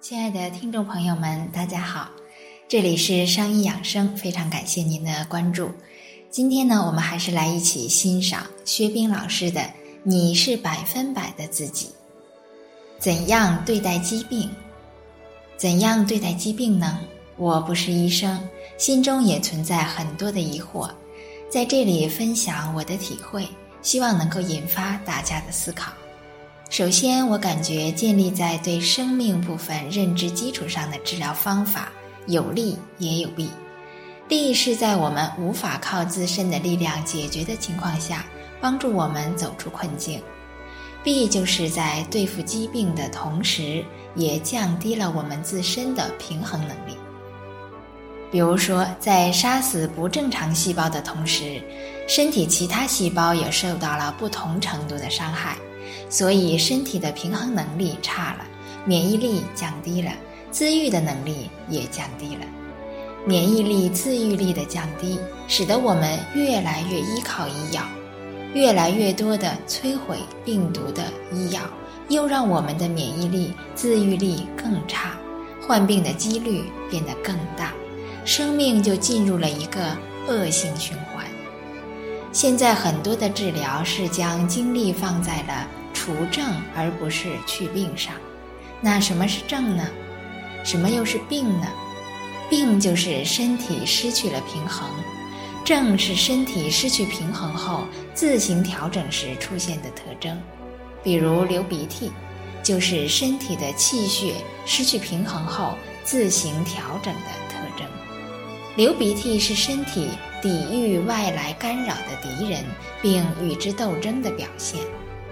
[0.00, 2.08] 亲爱的听众朋友们，大家好，
[2.68, 5.70] 这里是商医养生，非常感谢您的关注。
[6.30, 9.60] 今天呢，我们还是来一起欣赏薛冰老师的
[10.04, 11.86] 《你是百分百的自己》。
[13.00, 14.48] 怎样对待疾病？
[15.56, 17.00] 怎样对待疾病呢？
[17.36, 18.40] 我不是医生，
[18.78, 20.88] 心中也存在很多的疑惑，
[21.50, 23.46] 在这里分享我的体会，
[23.82, 25.92] 希望能够引发大家的思考。
[26.70, 31.90] 首先，我感觉建立在对生命部分认知基础上的治疗方法
[32.26, 33.48] 有利也有弊。
[34.28, 38.26] 利是在我们无法靠自身的力量解决的情况下，
[38.60, 40.20] 帮助我们走出困境；
[41.02, 43.82] 弊就是在对付疾病的同时，
[44.14, 46.98] 也降低了我们自身的平衡能力。
[48.30, 51.62] 比如说，在杀死不正常细胞的同时，
[52.06, 55.56] 身体其他细胞也受到了不同程度的伤害。
[56.08, 58.44] 所以，身体的平衡能力差了，
[58.84, 60.12] 免疫力降低了，
[60.50, 62.42] 自愈的能力也降低了。
[63.26, 67.82] 免疫力、自愈力的降低，使得我们越来越依靠医药，
[68.54, 71.60] 越来越多的摧毁病毒的医药，
[72.08, 75.18] 又让我们的免疫力、自愈力更差，
[75.66, 77.74] 患病的几率变得更大，
[78.24, 79.94] 生命就进入了一个
[80.26, 81.26] 恶性循环。
[82.38, 85.66] 现在很多的治疗是将精力放在了。
[85.92, 88.14] 除症而不是去病上，
[88.80, 89.84] 那什么是症呢？
[90.62, 91.66] 什么又是病呢？
[92.48, 94.88] 病就是身体失去了平衡，
[95.64, 100.40] 症是身体失去平衡后自行调整时出现的特征。
[101.02, 102.12] 比如流鼻涕，
[102.62, 107.84] 就是身体的气血失去平衡后自行调整的特征。
[108.78, 110.08] 流鼻涕是身体
[110.40, 112.64] 抵御外来干扰的敌人，
[113.02, 114.80] 并与之斗争的表现。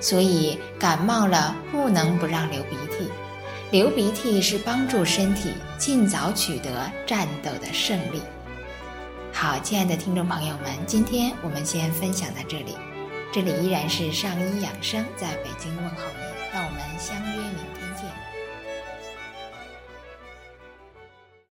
[0.00, 3.08] 所以感冒了不能不让流鼻涕，
[3.70, 8.20] 流鼻涕是帮助身体尽早取得战斗的胜利。
[9.32, 12.74] 好，亲爱的听众朋友们，今天我们先分享到这里，
[13.32, 17.87] 这里依然是上医养生在北京问候您，让我们相约明天。